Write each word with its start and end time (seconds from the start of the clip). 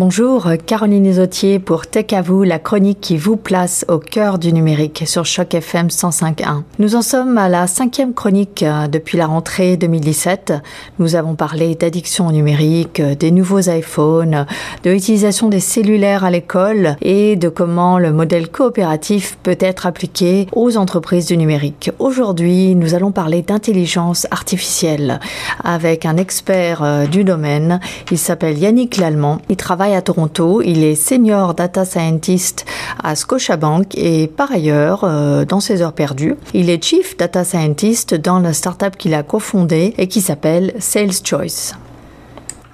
Bonjour, 0.00 0.48
Caroline 0.64 1.04
Isotier 1.04 1.58
pour 1.58 1.86
Tech 1.86 2.14
à 2.14 2.22
vous, 2.22 2.42
la 2.42 2.58
chronique 2.58 3.02
qui 3.02 3.18
vous 3.18 3.36
place 3.36 3.84
au 3.86 3.98
cœur 3.98 4.38
du 4.38 4.50
numérique 4.50 5.02
sur 5.04 5.26
Choc 5.26 5.52
FM 5.52 5.88
105.1. 5.88 6.62
Nous 6.78 6.94
en 6.94 7.02
sommes 7.02 7.36
à 7.36 7.50
la 7.50 7.66
cinquième 7.66 8.14
chronique 8.14 8.62
euh, 8.62 8.88
depuis 8.88 9.18
la 9.18 9.26
rentrée 9.26 9.76
2017. 9.76 10.54
Nous 10.98 11.16
avons 11.16 11.34
parlé 11.34 11.74
d'addiction 11.74 12.28
au 12.28 12.32
numérique, 12.32 13.02
des 13.02 13.30
nouveaux 13.30 13.60
iPhones, 13.60 14.46
de 14.84 14.90
l'utilisation 14.90 15.50
des 15.50 15.60
cellulaires 15.60 16.24
à 16.24 16.30
l'école 16.30 16.96
et 17.02 17.36
de 17.36 17.50
comment 17.50 17.98
le 17.98 18.10
modèle 18.10 18.48
coopératif 18.48 19.36
peut 19.42 19.58
être 19.60 19.84
appliqué 19.84 20.46
aux 20.52 20.78
entreprises 20.78 21.26
du 21.26 21.36
numérique. 21.36 21.90
Aujourd'hui, 21.98 22.74
nous 22.74 22.94
allons 22.94 23.12
parler 23.12 23.42
d'intelligence 23.42 24.26
artificielle 24.30 25.20
avec 25.62 26.06
un 26.06 26.16
expert 26.16 26.82
euh, 26.82 27.04
du 27.04 27.22
domaine. 27.22 27.80
Il 28.10 28.16
s'appelle 28.16 28.56
Yannick 28.56 28.96
Lallemand. 28.96 29.42
Il 29.50 29.56
travaille 29.56 29.89
à 29.94 30.02
Toronto. 30.02 30.62
Il 30.62 30.82
est 30.84 30.94
senior 30.94 31.54
data 31.54 31.84
scientist 31.84 32.64
à 33.02 33.14
Scotiabank 33.14 33.94
et 33.96 34.26
par 34.26 34.52
ailleurs, 34.52 35.04
euh, 35.04 35.44
dans 35.44 35.60
ses 35.60 35.82
heures 35.82 35.92
perdues, 35.92 36.36
il 36.54 36.70
est 36.70 36.82
chief 36.82 37.16
data 37.16 37.44
scientist 37.44 38.14
dans 38.14 38.38
la 38.38 38.52
startup 38.52 38.96
qu'il 38.96 39.14
a 39.14 39.22
cofondée 39.22 39.94
et 39.98 40.08
qui 40.08 40.20
s'appelle 40.20 40.74
Sales 40.78 41.12
Choice. 41.24 41.74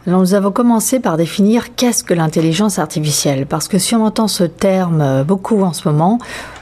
Nous 0.06 0.34
avons 0.34 0.52
commencé 0.52 1.00
par 1.00 1.16
définir 1.16 1.74
qu'est-ce 1.74 2.04
que 2.04 2.14
l'intelligence 2.14 2.78
artificielle, 2.78 3.44
parce 3.44 3.66
que 3.66 3.78
si 3.78 3.96
on 3.96 4.04
entend 4.04 4.28
ce 4.28 4.44
terme 4.44 5.00
euh, 5.00 5.24
beaucoup 5.24 5.62
en 5.62 5.72
ce 5.72 5.88
moment, 5.88 6.18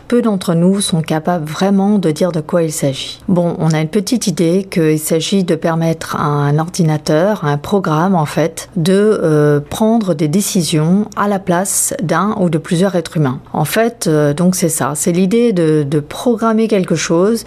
peu 0.06 0.22
d'entre 0.22 0.54
nous 0.54 0.80
sont 0.80 1.02
capables 1.02 1.44
vraiment 1.44 1.98
de 1.98 2.10
dire 2.10 2.32
de 2.32 2.40
quoi 2.40 2.62
il 2.62 2.72
s'agit. 2.72 3.20
Bon, 3.28 3.56
on 3.58 3.70
a 3.70 3.80
une 3.80 3.88
petite 3.88 4.26
idée 4.26 4.66
qu'il 4.70 4.98
s'agit 4.98 5.44
de 5.44 5.54
permettre 5.54 6.16
à 6.16 6.24
un 6.24 6.58
ordinateur, 6.58 7.44
à 7.44 7.48
un 7.48 7.58
programme 7.58 8.14
en 8.14 8.26
fait, 8.26 8.68
de 8.76 8.92
euh, 9.22 9.60
prendre 9.60 10.14
des 10.14 10.28
décisions 10.28 11.06
à 11.16 11.28
la 11.28 11.38
place 11.38 11.94
d'un 12.02 12.36
ou 12.38 12.48
de 12.50 12.58
plusieurs 12.58 12.94
êtres 12.94 13.16
humains. 13.16 13.40
En 13.52 13.64
fait, 13.64 14.06
euh, 14.06 14.34
donc 14.34 14.54
c'est 14.54 14.68
ça, 14.68 14.92
c'est 14.94 15.12
l'idée 15.12 15.52
de, 15.52 15.84
de 15.88 16.00
programmer 16.00 16.68
quelque 16.68 16.94
chose 16.94 17.44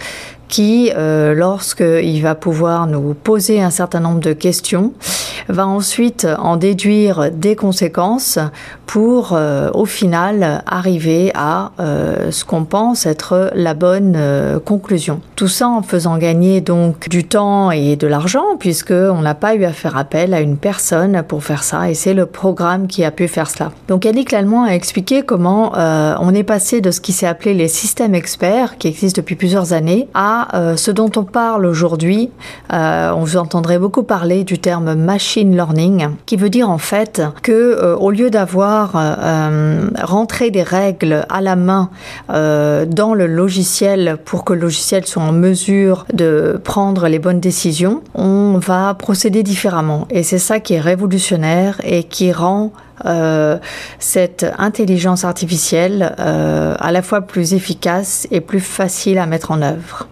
qui, 0.48 0.90
euh, 0.96 1.34
lorsqu'il 1.34 2.22
va 2.22 2.34
pouvoir 2.34 2.86
nous 2.86 3.14
poser 3.14 3.60
un 3.60 3.70
certain 3.70 4.00
nombre 4.00 4.20
de 4.20 4.32
questions, 4.32 4.92
va 5.48 5.66
ensuite 5.66 6.26
en 6.38 6.56
déduire 6.56 7.30
des 7.32 7.56
conséquences 7.56 8.38
pour, 8.88 9.34
euh, 9.34 9.70
au 9.74 9.84
final, 9.84 10.62
arriver 10.66 11.30
à 11.34 11.72
euh, 11.78 12.30
ce 12.30 12.46
qu'on 12.46 12.64
pense 12.64 13.04
être 13.04 13.50
la 13.54 13.74
bonne 13.74 14.14
euh, 14.16 14.58
conclusion. 14.58 15.20
Tout 15.36 15.46
ça 15.46 15.68
en 15.68 15.82
faisant 15.82 16.16
gagner 16.16 16.62
donc 16.62 17.10
du 17.10 17.24
temps 17.24 17.70
et 17.70 17.96
de 17.96 18.06
l'argent, 18.06 18.56
puisque 18.58 18.92
on 18.92 19.20
n'a 19.20 19.34
pas 19.34 19.54
eu 19.54 19.64
à 19.64 19.72
faire 19.72 19.98
appel 19.98 20.32
à 20.32 20.40
une 20.40 20.56
personne 20.56 21.22
pour 21.22 21.44
faire 21.44 21.64
ça, 21.64 21.90
et 21.90 21.94
c'est 21.94 22.14
le 22.14 22.24
programme 22.24 22.86
qui 22.86 23.04
a 23.04 23.10
pu 23.10 23.28
faire 23.28 23.50
cela. 23.50 23.72
Donc 23.88 24.06
Yannick 24.06 24.32
Lallemand 24.32 24.64
a 24.64 24.70
expliqué 24.70 25.22
comment 25.22 25.72
on 25.74 26.34
est 26.34 26.42
passé 26.42 26.80
de 26.80 26.90
ce 26.90 27.00
qui 27.02 27.12
s'est 27.12 27.26
appelé 27.26 27.52
les 27.52 27.68
systèmes 27.68 28.14
experts, 28.14 28.78
qui 28.78 28.88
existent 28.88 29.20
depuis 29.20 29.36
plusieurs 29.36 29.74
années, 29.74 30.08
à 30.14 30.37
euh, 30.54 30.76
ce 30.76 30.90
dont 30.90 31.10
on 31.16 31.24
parle 31.24 31.66
aujourd'hui, 31.66 32.30
euh, 32.72 33.10
on 33.12 33.20
vous 33.20 33.36
entendrait 33.36 33.78
beaucoup 33.78 34.02
parler 34.02 34.44
du 34.44 34.58
terme 34.58 34.94
machine 34.94 35.54
learning, 35.54 36.08
qui 36.26 36.36
veut 36.36 36.50
dire 36.50 36.70
en 36.70 36.78
fait 36.78 37.22
que 37.42 37.52
euh, 37.52 37.96
au 37.96 38.10
lieu 38.10 38.30
d'avoir 38.30 38.92
rentré 40.02 40.50
des 40.50 40.62
règles 40.62 41.24
à 41.28 41.40
la 41.40 41.56
main 41.56 41.90
dans 42.28 43.14
le 43.14 43.26
logiciel 43.26 44.18
pour 44.24 44.44
que 44.44 44.52
le 44.52 44.60
logiciel 44.60 45.06
soit 45.06 45.22
en 45.22 45.32
mesure 45.32 46.06
de 46.12 46.60
prendre 46.62 47.08
les 47.08 47.18
bonnes 47.18 47.40
décisions, 47.40 48.02
on 48.14 48.58
va 48.58 48.94
procéder 48.94 49.42
différemment. 49.42 50.06
Et 50.10 50.22
c'est 50.22 50.38
ça 50.38 50.60
qui 50.60 50.74
est 50.74 50.80
révolutionnaire 50.80 51.80
et 51.84 52.04
qui 52.04 52.32
rend 52.32 52.72
cette 53.98 54.46
intelligence 54.58 55.24
artificielle 55.24 56.14
à 56.18 56.92
la 56.92 57.02
fois 57.02 57.22
plus 57.22 57.54
efficace 57.54 58.26
et 58.30 58.40
plus 58.40 58.60
facile 58.60 59.18
à 59.18 59.26
mettre 59.26 59.50
en 59.50 59.62
œuvre 59.62 60.08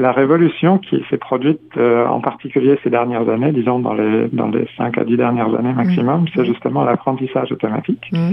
la 0.00 0.12
révolution 0.12 0.78
qui 0.78 1.04
s'est 1.10 1.18
produite 1.18 1.60
euh, 1.76 2.06
en 2.06 2.20
particulier 2.20 2.78
ces 2.82 2.90
dernières 2.90 3.28
années, 3.28 3.52
disons 3.52 3.78
dans 3.80 3.92
les 3.92 4.28
dans 4.28 4.48
les 4.48 4.66
cinq 4.76 4.96
à 4.98 5.04
dix 5.04 5.16
dernières 5.16 5.54
années 5.54 5.74
maximum, 5.74 6.22
mmh. 6.22 6.26
c'est 6.34 6.46
justement 6.46 6.84
l'apprentissage 6.84 7.52
automatique. 7.52 8.10
Mmh. 8.12 8.32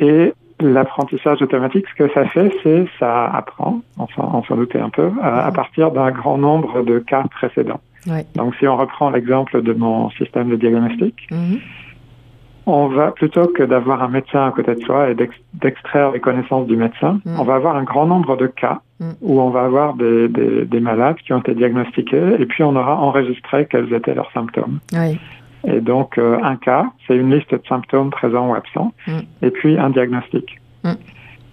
Et 0.00 0.32
l'apprentissage 0.60 1.42
automatique, 1.42 1.84
ce 1.90 2.04
que 2.04 2.12
ça 2.14 2.24
fait, 2.26 2.50
c'est 2.62 2.86
ça 2.98 3.26
apprend, 3.26 3.82
on 3.98 4.42
s'en 4.42 4.56
doutait 4.56 4.80
un 4.80 4.88
peu, 4.88 5.10
à, 5.22 5.52
partir 5.52 5.90
d'un 5.90 6.10
grand 6.10 6.38
nombre 6.38 6.82
de 6.82 6.98
cas 6.98 7.24
précédents. 7.30 7.80
Donc 8.34 8.54
si 8.56 8.66
on 8.66 8.76
reprend 8.76 9.10
l'exemple 9.10 9.60
de 9.62 9.72
mon 9.72 10.10
système 10.10 10.48
de 10.48 10.56
diagnostic, 10.56 11.14
mmh 11.30 11.56
on 12.66 12.88
va, 12.88 13.12
plutôt 13.12 13.46
que 13.46 13.62
d'avoir 13.62 14.02
un 14.02 14.08
médecin 14.08 14.48
à 14.48 14.50
côté 14.50 14.74
de 14.74 14.80
soi 14.80 15.10
et 15.10 15.14
d'extraire 15.14 16.10
les 16.10 16.20
connaissances 16.20 16.66
du 16.66 16.76
médecin, 16.76 17.20
mm. 17.24 17.38
on 17.38 17.44
va 17.44 17.54
avoir 17.54 17.76
un 17.76 17.84
grand 17.84 18.06
nombre 18.06 18.36
de 18.36 18.48
cas 18.48 18.80
mm. 19.00 19.10
où 19.20 19.40
on 19.40 19.50
va 19.50 19.64
avoir 19.64 19.94
des, 19.94 20.28
des, 20.28 20.80
malades 20.80 21.16
qui 21.16 21.32
ont 21.32 21.38
été 21.38 21.54
diagnostiqués 21.54 22.36
et 22.38 22.46
puis 22.46 22.62
on 22.62 22.76
aura 22.76 22.96
enregistré 22.96 23.66
quels 23.70 23.92
étaient 23.92 24.14
leurs 24.14 24.30
symptômes. 24.32 24.80
Et 25.66 25.80
donc, 25.80 26.18
euh, 26.18 26.38
un 26.42 26.56
cas, 26.56 26.86
c'est 27.06 27.16
une 27.16 27.34
liste 27.34 27.52
de 27.52 27.60
symptômes 27.68 28.10
présents 28.10 28.50
ou 28.50 28.54
absents, 28.54 28.92
mm. 29.06 29.18
et 29.42 29.50
puis 29.50 29.78
un 29.78 29.90
diagnostic. 29.90 30.60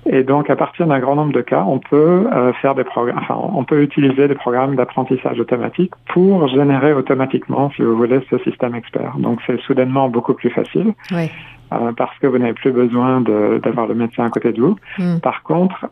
Et 0.06 0.24
donc, 0.24 0.50
à 0.50 0.56
partir 0.56 0.86
d'un 0.86 1.00
grand 1.00 1.16
nombre 1.16 1.31
de 1.31 1.42
cas, 1.42 1.64
on 1.66 1.80
peut 1.80 2.28
euh, 2.31 2.52
faire 2.62 2.76
des 2.76 2.84
programmes, 2.84 3.20
enfin, 3.20 3.38
on 3.38 3.64
peut 3.64 3.81
utiliser 3.81 4.28
des 4.28 4.36
programmes 4.36 4.75
d'apprentissage 4.75 5.40
automatique 5.40 5.94
pour 6.14 6.48
générer 6.50 6.94
automatiquement, 6.94 7.72
si 7.75 7.84
vous 7.84 7.96
voulez, 7.96 8.20
ce 8.30 8.38
système 8.40 8.75
expert. 8.75 9.16
Donc, 9.18 9.40
c'est 9.48 9.60
soudainement 9.62 10.10
beaucoup 10.10 10.34
plus 10.34 10.50
facile. 10.50 10.94
Oui. 11.12 11.31
Euh, 11.72 11.94
parce 11.96 12.18
que 12.20 12.28
vous 12.28 12.38
n'avez 12.38 12.54
plus 12.54 12.72
besoin 12.72 13.22
d'avoir 13.22 13.88
le 13.88 13.96
médecin 13.96 14.25
à 14.25 14.30
côté 14.30 14.52
de 14.52 14.62
vous. 14.62 14.75
Hmm. 15.00 15.20
Par 15.20 15.42
contre, 15.44 15.88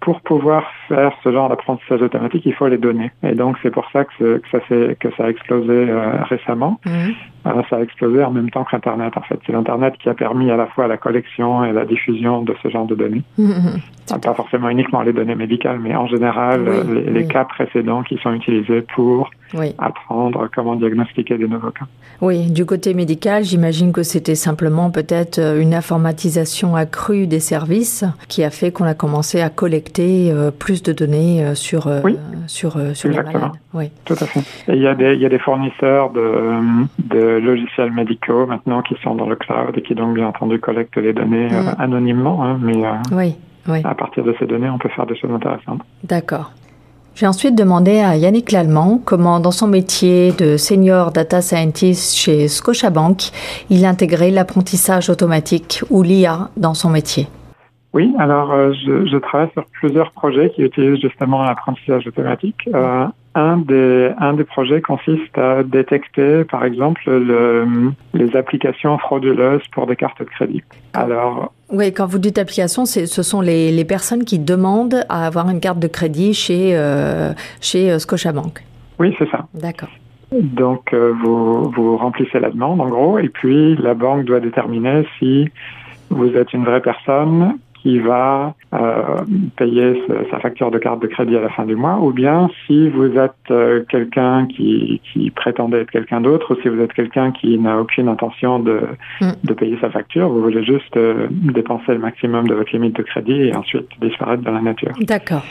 pour 0.00 0.20
pouvoir 0.22 0.64
faire 0.88 1.12
ce 1.22 1.30
genre 1.30 1.48
d'apprentissage 1.48 2.00
automatique, 2.02 2.42
il 2.46 2.54
faut 2.54 2.68
les 2.68 2.78
données. 2.78 3.10
Et 3.22 3.34
donc 3.34 3.56
c'est 3.62 3.70
pour 3.70 3.88
ça 3.92 4.04
que, 4.04 4.38
que 4.38 4.50
ça 4.50 4.58
que 4.98 5.08
ça 5.16 5.24
a 5.24 5.30
explosé 5.30 5.70
euh, 5.70 6.22
récemment. 6.24 6.80
Mhm. 6.86 7.14
Euh, 7.46 7.62
ça 7.70 7.76
a 7.76 7.80
explosé 7.80 8.22
en 8.22 8.30
même 8.30 8.50
temps 8.50 8.64
que 8.64 8.70
l'Internet. 8.72 9.16
En 9.16 9.22
fait, 9.22 9.38
c'est 9.46 9.52
l'Internet 9.52 9.94
qui 9.98 10.08
a 10.08 10.14
permis 10.14 10.50
à 10.50 10.56
la 10.56 10.66
fois 10.66 10.86
la 10.86 10.96
collection 10.96 11.64
et 11.64 11.72
la 11.72 11.84
diffusion 11.84 12.42
de 12.42 12.54
ce 12.62 12.68
genre 12.68 12.86
de 12.86 12.94
données. 12.94 13.22
Mhm. 13.38 13.80
Pas 14.20 14.34
forcément 14.34 14.68
uniquement 14.68 15.02
les 15.02 15.12
données 15.12 15.36
médicales, 15.36 15.78
mais 15.80 15.94
en 15.94 16.06
général 16.06 16.68
les, 16.92 17.10
les 17.10 17.26
cas 17.26 17.44
précédents 17.44 18.02
qui 18.02 18.18
sont 18.18 18.32
utilisés 18.32 18.82
pour 18.94 19.30
apprendre 19.78 20.48
comment 20.54 20.76
diagnostiquer 20.76 21.38
des 21.38 21.48
nouveaux 21.48 21.70
cas. 21.70 21.86
Oui, 22.20 22.50
du 22.50 22.66
côté 22.66 22.92
médical, 22.92 23.44
j'imagine 23.44 23.92
que 23.92 24.02
c'était 24.02 24.34
simplement 24.34 24.90
peut-être 24.90 25.38
euh, 25.38 25.60
une 25.60 25.74
informatisation 25.74 26.76
accrue 26.76 27.26
des 27.26 27.40
services 27.40 28.04
qui 28.28 28.44
a 28.44 28.50
fait 28.50 28.72
qu'on 28.72 28.84
a 28.84 28.94
commencé 28.94 29.40
à 29.40 29.48
collecter 29.48 30.30
euh, 30.30 30.50
plus 30.50 30.82
de 30.82 30.92
données 30.92 31.42
euh, 31.42 31.54
sur, 31.54 31.90
sur, 32.46 32.76
sur 32.94 33.08
les 33.08 33.16
malades. 33.16 33.52
Oui, 33.72 33.90
tout 34.04 34.14
à 34.14 34.26
fait. 34.26 34.40
il 34.68 34.82
y 34.82 34.86
a 34.86 34.94
des, 34.94 35.14
il 35.14 35.20
y 35.20 35.26
a 35.26 35.28
des 35.28 35.38
fournisseurs 35.38 36.10
de, 36.10 36.60
de 36.98 37.29
logiciels 37.38 37.92
médicaux 37.92 38.46
maintenant 38.46 38.82
qui 38.82 38.96
sont 39.02 39.14
dans 39.14 39.28
le 39.28 39.36
cloud 39.36 39.76
et 39.76 39.82
qui 39.82 39.94
donc 39.94 40.14
bien 40.14 40.26
entendu 40.26 40.58
collectent 40.58 40.96
les 40.96 41.12
données 41.12 41.48
mm. 41.48 41.76
anonymement, 41.78 42.44
hein, 42.44 42.58
mais 42.60 42.82
oui, 43.12 43.36
oui. 43.68 43.80
à 43.84 43.94
partir 43.94 44.24
de 44.24 44.34
ces 44.38 44.46
données, 44.46 44.70
on 44.70 44.78
peut 44.78 44.88
faire 44.88 45.06
des 45.06 45.16
choses 45.16 45.30
intéressantes. 45.30 45.82
D'accord. 46.04 46.52
J'ai 47.14 47.26
ensuite 47.26 47.54
demandé 47.54 47.98
à 47.98 48.16
Yannick 48.16 48.50
Lallemand 48.52 49.00
comment, 49.04 49.40
dans 49.40 49.50
son 49.50 49.66
métier 49.66 50.32
de 50.32 50.56
senior 50.56 51.12
data 51.12 51.42
scientist 51.42 52.16
chez 52.16 52.48
Scotiabank, 52.48 53.30
il 53.68 53.84
intégrait 53.84 54.30
l'apprentissage 54.30 55.10
automatique 55.10 55.82
ou 55.90 56.02
l'IA 56.02 56.48
dans 56.56 56.72
son 56.72 56.88
métier. 56.88 57.26
Oui, 57.92 58.14
alors 58.18 58.52
euh, 58.52 58.72
je, 58.72 59.06
je, 59.06 59.16
travaille 59.16 59.50
sur 59.52 59.64
plusieurs 59.80 60.12
projets 60.12 60.50
qui 60.50 60.62
utilisent 60.62 61.00
justement 61.00 61.42
l'apprentissage 61.42 62.06
automatique. 62.06 62.68
Euh, 62.72 63.06
un 63.34 63.58
des, 63.58 64.10
un 64.18 64.34
des 64.34 64.44
projets 64.44 64.80
consiste 64.80 65.36
à 65.38 65.62
détecter, 65.62 66.44
par 66.44 66.64
exemple, 66.64 67.02
le, 67.06 67.92
les 68.12 68.36
applications 68.36 68.98
frauduleuses 68.98 69.62
pour 69.72 69.86
des 69.86 69.96
cartes 69.96 70.18
de 70.18 70.24
crédit. 70.24 70.62
Alors, 70.94 71.52
oui, 71.70 71.92
quand 71.92 72.06
vous 72.06 72.18
dites 72.18 72.38
application, 72.38 72.84
ce 72.86 73.06
sont 73.06 73.40
les, 73.40 73.70
les, 73.70 73.84
personnes 73.84 74.24
qui 74.24 74.40
demandent 74.40 75.04
à 75.08 75.26
avoir 75.26 75.48
une 75.48 75.60
carte 75.60 75.78
de 75.78 75.86
crédit 75.86 76.34
chez, 76.34 76.76
euh, 76.76 77.32
chez 77.60 77.92
euh, 77.92 77.98
Scotiabank. 78.00 78.64
Oui, 78.98 79.14
c'est 79.18 79.30
ça. 79.30 79.46
D'accord. 79.54 79.90
Donc, 80.32 80.92
euh, 80.92 81.12
vous, 81.22 81.70
vous 81.70 81.96
remplissez 81.96 82.40
la 82.40 82.50
demande, 82.50 82.80
en 82.80 82.88
gros, 82.88 83.18
et 83.18 83.28
puis 83.28 83.76
la 83.76 83.94
banque 83.94 84.24
doit 84.24 84.40
déterminer 84.40 85.06
si 85.18 85.48
vous 86.08 86.36
êtes 86.36 86.52
une 86.52 86.64
vraie 86.64 86.80
personne 86.80 87.56
qui 87.82 87.98
va 87.98 88.54
euh, 88.74 89.02
payer 89.56 90.02
sa 90.30 90.38
facture 90.38 90.70
de 90.70 90.78
carte 90.78 91.00
de 91.00 91.06
crédit 91.06 91.36
à 91.36 91.40
la 91.40 91.48
fin 91.50 91.64
du 91.64 91.76
mois, 91.76 91.98
ou 92.00 92.12
bien 92.12 92.50
si 92.66 92.88
vous 92.88 93.16
êtes 93.16 93.32
euh, 93.50 93.82
quelqu'un 93.88 94.46
qui, 94.46 95.00
qui 95.12 95.30
prétendait 95.30 95.80
être 95.80 95.90
quelqu'un 95.90 96.20
d'autre, 96.20 96.54
ou 96.54 96.62
si 96.62 96.68
vous 96.68 96.80
êtes 96.80 96.92
quelqu'un 96.92 97.32
qui 97.32 97.58
n'a 97.58 97.78
aucune 97.78 98.08
intention 98.08 98.58
de, 98.58 98.80
mm. 99.20 99.30
de 99.44 99.54
payer 99.54 99.78
sa 99.80 99.90
facture, 99.90 100.28
vous 100.28 100.42
voulez 100.42 100.64
juste 100.64 100.96
euh, 100.96 101.28
dépenser 101.30 101.92
le 101.92 101.98
maximum 101.98 102.48
de 102.48 102.54
votre 102.54 102.72
limite 102.72 102.96
de 102.96 103.02
crédit 103.02 103.42
et 103.48 103.54
ensuite 103.54 103.88
disparaître 104.00 104.42
dans 104.42 104.52
la 104.52 104.62
nature. 104.62 104.92
D'accord. 105.00 105.44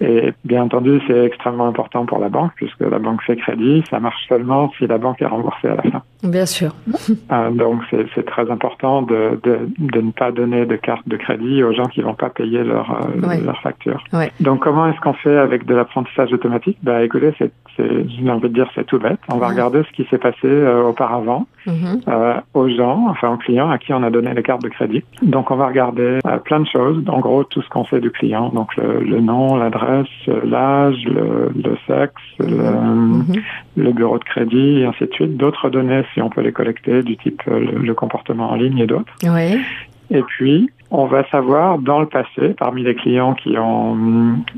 Et 0.00 0.32
bien 0.44 0.64
entendu, 0.64 1.00
c'est 1.06 1.24
extrêmement 1.24 1.66
important 1.66 2.06
pour 2.06 2.18
la 2.18 2.28
banque 2.28 2.52
puisque 2.56 2.80
la 2.80 2.98
banque 2.98 3.22
fait 3.22 3.36
crédit. 3.36 3.82
Ça 3.90 4.00
marche 4.00 4.26
seulement 4.28 4.70
si 4.78 4.86
la 4.86 4.98
banque 4.98 5.20
est 5.22 5.26
remboursée 5.26 5.68
à 5.68 5.76
la 5.76 5.82
fin. 5.82 6.02
Bien 6.22 6.46
sûr. 6.46 6.74
Euh, 7.30 7.50
donc 7.50 7.82
c'est 7.90 8.24
très 8.26 8.50
important 8.50 9.02
de, 9.02 9.38
de, 9.42 9.68
de, 9.78 10.00
ne 10.00 10.10
pas 10.10 10.32
donner 10.32 10.66
de 10.66 10.76
carte 10.76 11.08
de 11.08 11.16
crédit 11.16 11.62
aux 11.62 11.72
gens 11.72 11.86
qui 11.86 12.00
vont 12.00 12.14
pas 12.14 12.28
payer 12.30 12.64
leur, 12.64 12.90
euh, 12.90 13.44
leur 13.44 13.60
facture. 13.60 14.02
Donc 14.40 14.60
comment 14.60 14.88
est-ce 14.88 15.00
qu'on 15.00 15.12
fait 15.12 15.36
avec 15.36 15.66
de 15.66 15.74
l'apprentissage 15.74 16.32
automatique? 16.32 16.78
Bah 16.82 17.02
écoutez, 17.02 17.32
c'est, 17.38 17.52
j'ai 17.76 18.30
envie 18.30 18.48
de 18.48 18.54
dire 18.54 18.68
c'est 18.74 18.84
tout 18.84 18.98
bête. 18.98 19.20
On 19.28 19.38
va 19.38 19.48
regarder 19.48 19.82
ce 19.84 19.92
qui 19.92 20.08
s'est 20.10 20.18
passé 20.18 20.38
euh, 20.44 20.88
auparavant 20.88 21.46
mm-hmm. 21.66 22.02
euh, 22.08 22.34
aux 22.54 22.68
gens, 22.68 23.06
enfin 23.08 23.32
aux 23.34 23.36
clients 23.36 23.70
à 23.70 23.78
qui 23.78 23.92
on 23.92 24.02
a 24.02 24.10
donné 24.10 24.34
les 24.34 24.42
cartes 24.42 24.62
de 24.62 24.68
crédit. 24.68 25.04
Donc 25.22 25.50
on 25.50 25.56
va 25.56 25.68
regarder 25.68 26.18
plein 26.44 26.60
de 26.60 26.66
choses. 26.66 27.02
En 27.08 27.20
gros, 27.20 27.44
tout 27.44 27.62
ce 27.62 27.68
qu'on 27.68 27.84
sait 27.84 28.00
du 28.00 28.10
client, 28.10 28.48
donc 28.48 28.74
le, 28.76 29.00
le 29.00 29.20
nom, 29.20 29.56
l'adresse, 29.56 29.87
l'âge, 30.44 31.04
le, 31.04 31.50
le, 31.54 31.76
sexe, 31.86 32.22
le, 32.38 32.46
mm-hmm. 32.46 33.42
le, 33.76 33.92
bureau 33.92 34.18
de 34.18 34.24
crédit, 34.24 34.80
et 34.80 34.84
ainsi 34.84 35.04
de 35.04 35.12
suite. 35.12 35.36
D'autres 35.36 35.70
données, 35.70 36.02
si 36.14 36.22
on 36.22 36.30
peut 36.30 36.42
les 36.42 36.52
collecter, 36.52 37.02
du 37.02 37.16
type 37.16 37.42
le, 37.46 37.94
comportement 37.94 38.50
en 38.50 38.56
ligne 38.56 38.78
et 38.78 38.86
d'autres. 38.86 39.12
Oui. 39.24 39.58
Et 40.10 40.22
puis, 40.22 40.70
on 40.90 41.06
va 41.06 41.28
savoir 41.28 41.78
dans 41.78 42.00
le 42.00 42.06
passé, 42.06 42.54
parmi 42.58 42.82
les 42.82 42.94
clients 42.94 43.34
qui 43.34 43.58
ont, 43.58 43.96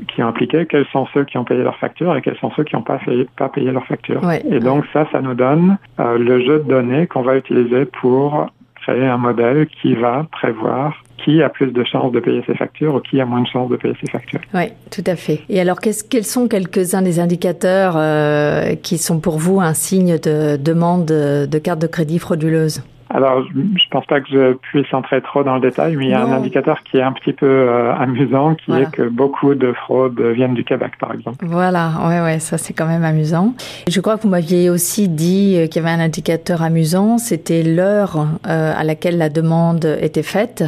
qui 0.07 0.23
ont 0.23 0.27
appliqué, 0.27 0.65
quels 0.65 0.85
sont 0.87 1.05
ceux 1.13 1.25
qui 1.25 1.37
ont 1.37 1.43
payé 1.43 1.61
leur 1.61 1.75
facture 1.77 2.15
et 2.15 2.21
quels 2.21 2.37
sont 2.37 2.51
ceux 2.55 2.63
qui 2.63 2.75
n'ont 2.75 2.83
pas, 2.83 2.99
pas 3.37 3.49
payé 3.49 3.71
leur 3.71 3.85
facture. 3.85 4.21
et 4.31 4.59
donc 4.59 4.85
ça, 4.93 5.07
ça 5.11 5.21
nous 5.21 5.33
donne 5.33 5.77
euh, 5.99 6.17
le 6.17 6.39
jeu 6.45 6.59
de 6.59 6.69
données 6.69 7.07
qu'on 7.07 7.21
va 7.21 7.35
utiliser 7.35 7.85
pour 7.85 8.47
créer 8.81 9.05
un 9.05 9.17
modèle 9.17 9.67
qui 9.81 9.95
va 9.95 10.25
prévoir 10.31 11.03
qui 11.23 11.43
a 11.43 11.49
plus 11.49 11.71
de 11.71 11.83
chances 11.83 12.11
de 12.11 12.19
payer 12.19 12.43
ses 12.47 12.55
factures 12.55 12.95
ou 12.95 12.99
qui 12.99 13.21
a 13.21 13.25
moins 13.25 13.41
de 13.41 13.47
chances 13.47 13.69
de 13.69 13.75
payer 13.75 13.93
ses 14.01 14.09
factures. 14.09 14.39
Oui, 14.55 14.69
tout 14.89 15.03
à 15.05 15.15
fait. 15.15 15.41
Et 15.49 15.59
alors, 15.59 15.79
quels 15.79 16.23
sont 16.23 16.47
quelques-uns 16.47 17.03
des 17.03 17.19
indicateurs 17.19 17.93
euh, 17.95 18.75
qui 18.75 18.97
sont 18.97 19.19
pour 19.19 19.37
vous 19.37 19.61
un 19.61 19.75
signe 19.75 20.17
de 20.17 20.57
demande 20.57 21.05
de 21.05 21.57
carte 21.59 21.79
de 21.79 21.87
crédit 21.87 22.17
frauduleuse? 22.17 22.81
Alors, 23.13 23.43
je 23.53 23.59
ne 23.59 23.89
pense 23.89 24.05
pas 24.05 24.21
que 24.21 24.27
je 24.29 24.53
puisse 24.53 24.93
entrer 24.93 25.21
trop 25.21 25.43
dans 25.43 25.55
le 25.55 25.61
détail, 25.61 25.95
mais 25.95 26.05
il 26.05 26.11
y 26.11 26.13
a 26.13 26.23
un 26.23 26.31
indicateur 26.31 26.81
qui 26.83 26.97
est 26.97 27.01
un 27.01 27.11
petit 27.11 27.33
peu 27.33 27.45
euh, 27.45 27.93
amusant, 27.93 28.55
qui 28.55 28.71
est 28.71 28.89
que 28.91 29.03
beaucoup 29.03 29.53
de 29.55 29.73
fraudes 29.73 30.19
viennent 30.19 30.53
du 30.53 30.63
Québec, 30.63 30.93
par 30.99 31.13
exemple. 31.13 31.45
Voilà, 31.45 31.91
ouais, 32.07 32.21
ouais, 32.21 32.39
ça 32.39 32.57
c'est 32.57 32.73
quand 32.73 32.87
même 32.87 33.03
amusant. 33.03 33.53
Je 33.87 33.99
crois 33.99 34.17
que 34.17 34.23
vous 34.23 34.29
m'aviez 34.29 34.69
aussi 34.69 35.09
dit 35.09 35.55
euh, 35.57 35.67
qu'il 35.67 35.81
y 35.81 35.85
avait 35.85 35.95
un 35.95 36.03
indicateur 36.03 36.61
amusant, 36.61 37.17
c'était 37.17 37.63
l'heure 37.63 38.27
euh, 38.47 38.73
à 38.75 38.83
laquelle 38.83 39.17
la 39.17 39.29
demande 39.29 39.85
était 40.01 40.23
faite. 40.23 40.63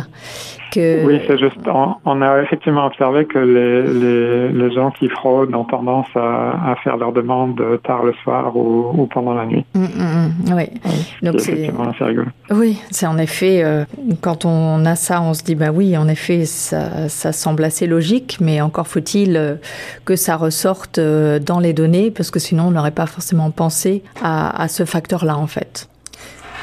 Oui, 0.75 1.21
c'est 1.27 1.37
juste. 1.37 1.57
On, 2.05 2.21
a 2.21 2.41
effectivement 2.41 2.85
observé 2.85 3.25
que 3.25 3.37
les, 3.37 4.49
les, 4.49 4.73
gens 4.73 4.91
qui 4.91 5.09
fraudent 5.09 5.53
ont 5.55 5.65
tendance 5.65 6.07
à, 6.15 6.71
à, 6.71 6.75
faire 6.83 6.97
leurs 6.97 7.11
demandes 7.11 7.61
tard 7.83 8.03
le 8.03 8.13
soir 8.23 8.55
ou, 8.55 9.07
pendant 9.13 9.33
la 9.33 9.45
nuit. 9.45 9.65
Mm, 9.75 9.81
mm, 9.81 9.85
mm. 9.85 10.53
oui. 10.55 10.63
Donc 11.21 11.39
c'est 11.39 11.53
effectivement 11.53 11.89
assez 11.89 12.03
rigolo. 12.03 12.27
Oui, 12.49 12.77
c'est 12.91 13.05
en 13.07 13.17
effet. 13.17 13.63
Euh, 13.63 13.85
quand 14.21 14.45
on 14.45 14.85
a 14.85 14.95
ça, 14.95 15.21
on 15.21 15.33
se 15.33 15.43
dit 15.43 15.55
bah 15.55 15.71
oui, 15.71 15.97
en 15.97 16.07
effet, 16.07 16.45
ça, 16.45 17.07
ça 17.07 17.31
semble 17.31 17.63
assez 17.63 17.87
logique, 17.87 18.37
mais 18.41 18.61
encore 18.61 18.87
faut-il 18.87 19.37
euh, 19.37 19.55
que 20.05 20.15
ça 20.15 20.35
ressorte 20.35 20.97
euh, 20.97 21.39
dans 21.39 21.59
les 21.59 21.73
données, 21.73 22.11
parce 22.11 22.31
que 22.31 22.39
sinon 22.39 22.65
on 22.65 22.71
n'aurait 22.71 22.91
pas 22.91 23.05
forcément 23.05 23.49
pensé 23.49 24.03
à, 24.21 24.61
à 24.61 24.67
ce 24.67 24.83
facteur-là 24.83 25.37
en 25.37 25.47
fait. 25.47 25.87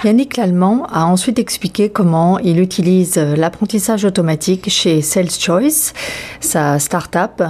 Yannick 0.02 0.38
Lallemand 0.38 0.86
a 0.90 1.04
ensuite 1.04 1.38
expliqué 1.38 1.90
comment 1.90 2.38
il 2.38 2.58
utilise 2.58 3.16
l'apprentissage 3.16 4.06
automatique 4.06 4.70
chez 4.70 5.02
Sales 5.02 5.30
Choice, 5.30 5.92
sa 6.40 6.78
start-up, 6.78 7.42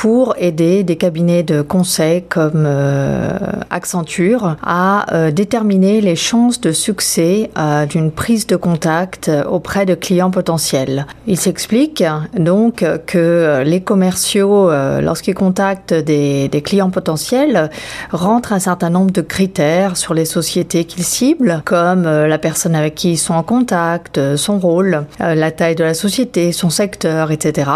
pour 0.00 0.34
aider 0.38 0.82
des 0.82 0.96
cabinets 0.96 1.42
de 1.42 1.60
conseil 1.60 2.22
comme 2.22 2.64
euh, 2.64 3.36
Accenture 3.68 4.56
à 4.62 5.14
euh, 5.14 5.30
déterminer 5.30 6.00
les 6.00 6.16
chances 6.16 6.58
de 6.58 6.72
succès 6.72 7.50
euh, 7.58 7.84
d'une 7.84 8.10
prise 8.10 8.46
de 8.46 8.56
contact 8.56 9.30
auprès 9.50 9.84
de 9.84 9.94
clients 9.94 10.30
potentiels. 10.30 11.06
Il 11.26 11.36
s'explique 11.36 12.02
donc 12.34 12.82
que 13.06 13.62
les 13.62 13.82
commerciaux, 13.82 14.70
lorsqu'ils 15.02 15.34
contactent 15.34 15.92
des, 15.92 16.48
des, 16.48 16.62
clients 16.62 16.90
potentiels, 16.90 17.70
rentrent 18.10 18.54
un 18.54 18.58
certain 18.58 18.88
nombre 18.88 19.10
de 19.10 19.20
critères 19.20 19.98
sur 19.98 20.14
les 20.14 20.24
sociétés 20.24 20.84
qu'ils 20.84 21.04
ciblent, 21.04 21.60
comme 21.66 21.89
la 21.94 22.38
personne 22.38 22.74
avec 22.74 22.94
qui 22.94 23.12
ils 23.12 23.18
sont 23.18 23.34
en 23.34 23.42
contact, 23.42 24.36
son 24.36 24.58
rôle, 24.58 25.06
la 25.18 25.50
taille 25.50 25.74
de 25.74 25.84
la 25.84 25.94
société, 25.94 26.52
son 26.52 26.70
secteur, 26.70 27.30
etc 27.30 27.70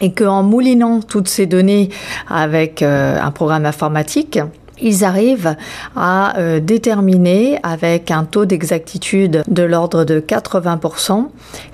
et 0.00 0.12
qu'en 0.12 0.42
moulinant 0.42 1.00
toutes 1.00 1.28
ces 1.28 1.46
données 1.46 1.90
avec 2.28 2.82
euh, 2.82 3.18
un 3.20 3.30
programme 3.30 3.66
informatique, 3.66 4.38
ils 4.82 5.04
arrivent 5.04 5.56
à 5.94 6.38
euh, 6.38 6.58
déterminer 6.58 7.58
avec 7.62 8.10
un 8.10 8.24
taux 8.24 8.46
d'exactitude 8.46 9.42
de 9.46 9.62
l'ordre 9.62 10.04
de 10.04 10.20
80% 10.20 11.26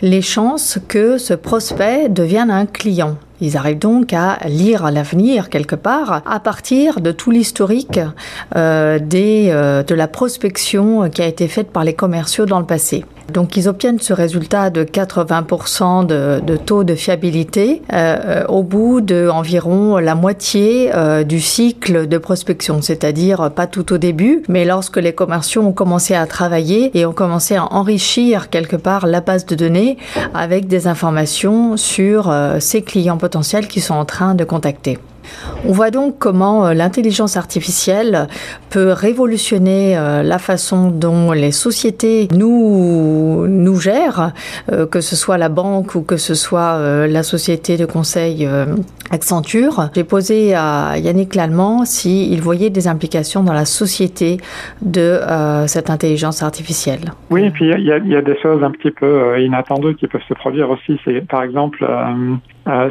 les 0.02 0.22
chances 0.22 0.78
que 0.88 1.18
ce 1.18 1.34
prospect 1.34 2.08
devienne 2.08 2.50
un 2.50 2.66
client. 2.66 3.16
Ils 3.40 3.56
arrivent 3.56 3.78
donc 3.78 4.12
à 4.12 4.38
lire 4.48 4.90
l'avenir 4.90 5.50
quelque 5.50 5.74
part 5.74 6.22
à 6.26 6.40
partir 6.40 7.00
de 7.00 7.12
tout 7.12 7.30
l'historique 7.30 8.00
euh, 8.56 8.98
euh, 9.14 9.82
de 9.82 9.94
la 9.94 10.08
prospection 10.08 11.10
qui 11.10 11.22
a 11.22 11.26
été 11.26 11.48
faite 11.48 11.70
par 11.70 11.84
les 11.84 11.94
commerciaux 11.94 12.46
dans 12.46 12.60
le 12.60 12.66
passé. 12.66 13.04
Donc 13.32 13.56
ils 13.56 13.68
obtiennent 13.68 13.98
ce 14.00 14.12
résultat 14.12 14.70
de 14.70 14.84
80% 14.84 16.06
de, 16.06 16.56
taux 16.56 16.84
de 16.84 16.94
fiabilité 16.94 17.82
euh, 17.92 18.44
au 18.48 18.62
bout 18.62 19.00
de 19.00 19.28
environ 19.28 19.98
la 19.98 20.14
moitié 20.14 20.90
euh, 20.94 21.24
du 21.24 21.40
cycle 21.40 22.06
de 22.06 22.18
prospection, 22.18 22.80
c'est-à-dire 22.82 23.50
pas 23.50 23.66
tout 23.66 23.92
au 23.92 23.98
début, 23.98 24.42
mais 24.48 24.64
lorsque 24.64 24.96
les 24.96 25.12
commerciaux 25.12 25.62
ont 25.62 25.72
commencé 25.72 26.14
à 26.14 26.26
travailler 26.26 26.96
et 26.98 27.04
ont 27.06 27.12
commencé 27.12 27.56
à 27.56 27.72
enrichir 27.72 28.50
quelque 28.50 28.76
part 28.76 29.06
la 29.06 29.20
base 29.20 29.46
de 29.46 29.54
données 29.54 29.98
avec 30.34 30.66
des 30.66 30.86
informations 30.86 31.76
sur 31.76 32.30
euh, 32.30 32.58
ces 32.60 32.82
clients 32.82 33.18
potentiels 33.18 33.68
qui 33.68 33.80
sont 33.80 33.94
en 33.94 34.04
train 34.04 34.34
de 34.34 34.44
contacter. 34.44 34.98
On 35.64 35.72
voit 35.72 35.90
donc 35.90 36.18
comment 36.18 36.66
euh, 36.66 36.74
l'intelligence 36.74 37.36
artificielle 37.36 38.28
peut 38.70 38.92
révolutionner 38.92 39.96
euh, 39.96 40.22
la 40.22 40.38
façon 40.38 40.90
dont 40.90 41.32
les 41.32 41.52
sociétés 41.52 42.28
nous, 42.34 43.46
nous 43.48 43.80
gèrent, 43.80 44.32
euh, 44.72 44.86
que 44.86 45.00
ce 45.00 45.16
soit 45.16 45.38
la 45.38 45.48
banque 45.48 45.94
ou 45.94 46.02
que 46.02 46.16
ce 46.16 46.34
soit 46.34 47.06
la 47.06 47.22
société 47.22 47.76
de 47.76 47.86
conseil 47.86 48.48
Accenture. 49.10 49.90
J'ai 49.94 50.02
posé 50.02 50.54
à 50.54 50.98
Yannick 50.98 51.36
Lallemand 51.36 51.84
s'il 51.84 52.40
voyait 52.40 52.70
des 52.70 52.88
implications 52.88 53.44
dans 53.44 53.52
la 53.52 53.64
société 53.64 54.38
de 54.82 55.20
cette 55.66 55.90
intelligence 55.90 56.42
artificielle. 56.42 57.12
Oui, 57.30 57.44
et 57.44 57.50
puis 57.50 57.70
il 57.70 57.84
y, 57.84 58.16
a 58.16 58.22
des 58.22 58.36
choses 58.40 58.64
un 58.64 58.72
petit 58.72 58.90
peu 58.90 59.40
inattendues 59.40 59.94
qui 59.94 60.08
peuvent 60.08 60.26
se 60.28 60.34
produire 60.34 60.70
aussi. 60.70 60.98
Par 61.28 61.44
exemple 61.44 61.86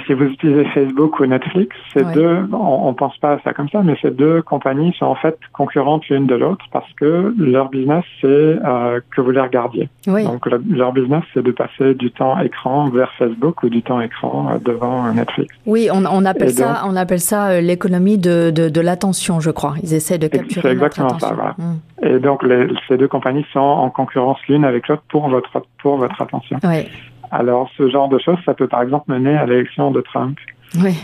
si 0.06 0.14
vous 0.14 0.26
utilisez 0.26 0.66
Facebook 0.74 1.20
ou 1.20 1.26
Netflix, 1.26 1.76
ces 1.94 2.04
deux, 2.06 2.48
on, 2.54 2.88
on 2.88 2.94
pense 2.94 3.18
pas 3.18 3.34
à 3.34 3.40
ça 3.44 3.54
comme 3.54 3.68
ça, 3.70 3.82
mais 3.84 3.98
ces 4.02 4.12
deux 4.12 4.42
compagnies 4.42 4.94
sont 4.98 5.06
en 5.06 5.16
fait 5.16 5.38
concurrentes 5.52 6.08
l'une 6.08 6.28
de 6.28 6.36
l'autre 6.36 6.64
parce 6.72 6.92
que 6.94 7.34
leur 7.38 7.70
business 7.70 8.06
c'est 8.22 8.28
euh, 8.28 9.02
que 9.14 9.22
vous 9.22 9.32
les 9.32 9.42
regardiez. 9.42 9.90
Donc 10.08 10.46
leur 10.70 10.94
business 10.94 11.24
c'est 11.34 11.44
de 11.44 11.52
passer 11.52 11.94
du 11.94 12.12
temps 12.12 12.40
écran 12.40 12.90
vers 12.90 13.12
Facebook 13.18 13.64
ou 13.64 13.70
du 13.70 13.82
temps 13.82 14.00
écran 14.00 14.48
euh, 14.50 14.58
devant 14.64 15.12
Netflix. 15.12 15.54
Oui, 15.66 15.90
on, 15.92 16.06
on 16.06 16.24
appelle 16.26 16.52
ça, 16.52 16.84
on 16.88 16.96
appelle 16.96 17.20
ça 17.20 17.50
euh, 17.50 17.62
l'économie 17.62 18.18
de, 18.18 18.52
de, 18.52 18.70
de 18.70 18.82
l'attention, 18.82 19.40
je 19.40 19.52
crois. 19.52 19.74
Ils 19.84 19.94
essaient 19.94 20.18
de 20.18 20.28
capturer. 20.28 20.62
C'est 20.62 20.72
exactement 20.72 21.20
ça. 21.20 21.34
Voilà. 21.34 21.56
Mm. 21.58 22.06
Et 22.06 22.20
donc 22.20 22.44
les, 22.44 22.68
ces 22.88 22.98
deux 22.98 23.08
compagnies 23.08 23.46
sont 23.52 23.60
en 23.60 23.90
concurrence 23.90 24.38
l'une 24.48 24.64
avec 24.64 24.88
l'autre 24.88 25.04
pour 25.10 25.28
votre 25.28 25.62
pour 25.80 25.98
votre 25.98 26.22
attention. 26.22 26.58
Oui. 26.64 26.88
Alors, 27.32 27.70
ce 27.78 27.90
genre 27.90 28.10
de 28.10 28.20
choses, 28.20 28.38
ça 28.46 28.54
peut 28.54 28.68
par 28.68 28.82
exemple 28.82 29.12
mener 29.12 29.36
à 29.36 29.46
l'élection 29.46 29.92
de 29.92 30.02
Trump. 30.02 30.38
Oui. 30.78 30.96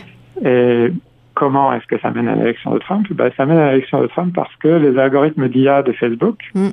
Et 0.43 0.91
comment 1.33 1.73
est-ce 1.73 1.85
que 1.85 1.99
ça 1.99 2.11
mène 2.11 2.27
à 2.27 2.35
l'élection 2.35 2.73
de 2.73 2.79
Trump? 2.79 3.07
Ben, 3.11 3.31
Ça 3.37 3.45
mène 3.45 3.57
à 3.57 3.71
l'élection 3.71 4.01
de 4.01 4.07
Trump 4.07 4.33
parce 4.33 4.55
que 4.57 4.67
les 4.67 4.97
algorithmes 4.97 5.47
d'IA 5.47 5.83
de 5.83 5.91
Facebook 5.93 6.39
mm 6.55 6.69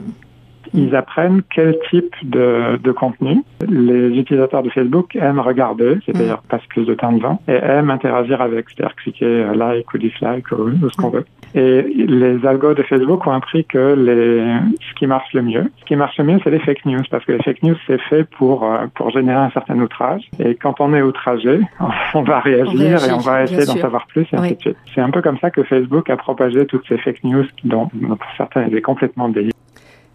ils 0.74 0.94
apprennent 0.94 1.42
quel 1.54 1.78
type 1.90 2.14
de, 2.22 2.76
de, 2.82 2.92
contenu 2.92 3.42
les 3.68 4.18
utilisateurs 4.18 4.62
de 4.62 4.70
Facebook 4.70 5.16
aiment 5.16 5.40
regarder, 5.40 5.98
c'est-à-dire 6.04 6.38
mm. 6.44 6.48
passent 6.48 6.66
plus 6.68 6.84
de 6.84 6.94
temps 6.94 7.12
devant, 7.12 7.40
et 7.48 7.52
aiment 7.52 7.90
interagir 7.90 8.40
avec, 8.40 8.66
c'est-à-dire 8.70 8.96
cliquer 8.96 9.46
like 9.54 9.92
ou 9.92 9.98
dislike 9.98 10.50
ou, 10.52 10.88
ce 10.88 10.96
qu'on 10.96 11.08
mm. 11.08 11.12
veut. 11.12 11.24
Et 11.54 11.82
les 11.82 12.44
algos 12.46 12.74
de 12.74 12.82
Facebook 12.82 13.26
ont 13.26 13.32
appris 13.32 13.64
que 13.64 13.94
les, 13.94 14.44
ce 14.86 14.94
qui 14.98 15.06
marche 15.06 15.32
le 15.32 15.42
mieux, 15.42 15.70
ce 15.78 15.84
qui 15.86 15.96
marche 15.96 16.18
le 16.18 16.24
mieux, 16.24 16.38
c'est 16.44 16.50
les 16.50 16.58
fake 16.58 16.84
news, 16.84 17.02
parce 17.10 17.24
que 17.24 17.32
les 17.32 17.42
fake 17.42 17.62
news, 17.62 17.76
c'est 17.86 18.00
fait 18.02 18.24
pour, 18.24 18.64
euh, 18.64 18.86
pour 18.94 19.10
générer 19.10 19.38
un 19.38 19.50
certain 19.50 19.78
outrage. 19.78 20.28
Et 20.38 20.54
quand 20.54 20.80
on 20.80 20.92
est 20.94 21.02
outragé, 21.02 21.60
on 22.14 22.22
va 22.22 22.40
réagir 22.40 23.04
et 23.04 23.12
on 23.12 23.18
va 23.18 23.44
essayer 23.44 23.64
d'en 23.66 23.76
savoir 23.76 24.06
plus, 24.08 24.26
et 24.32 24.36
ainsi 24.36 24.56
de 24.56 24.60
suite. 24.60 24.76
C'est 24.94 25.00
un 25.00 25.10
peu 25.10 25.22
comme 25.22 25.38
ça 25.38 25.50
que 25.50 25.62
Facebook 25.62 26.10
a 26.10 26.16
propagé 26.16 26.66
toutes 26.66 26.86
ces 26.86 26.98
fake 26.98 27.24
news, 27.24 27.46
dont, 27.64 27.88
dont 27.94 28.18
certains 28.36 28.66
étaient 28.66 28.82
complètement 28.82 29.28
délirants. 29.28 29.57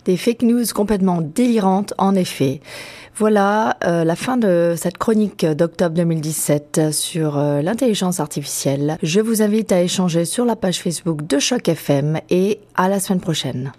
Des 0.05 0.17
fake 0.17 0.43
news 0.43 0.65
complètement 0.74 1.22
délirantes, 1.22 1.93
en 1.98 2.15
effet. 2.15 2.62
Voilà 3.15 3.77
euh, 3.86 4.03
la 4.03 4.15
fin 4.15 4.38
de 4.38 4.74
cette 4.75 4.98
chronique 4.98 5.45
d'octobre 5.45 5.95
2017 5.95 6.91
sur 6.91 7.38
euh, 7.38 7.62
l'intelligence 7.62 8.19
artificielle. 8.19 8.98
Je 9.03 9.19
vous 9.19 9.41
invite 9.41 9.72
à 9.72 9.81
échanger 9.81 10.25
sur 10.25 10.45
la 10.45 10.55
page 10.55 10.79
Facebook 10.79 11.27
de 11.27 11.38
Choc 11.38 11.69
FM 11.69 12.19
et 12.29 12.60
à 12.75 12.89
la 12.89 13.00
semaine 13.00 13.22
prochaine. 13.22 13.74